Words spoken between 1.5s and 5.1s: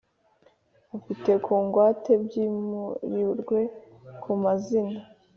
ngwate byimurirwe ku mazina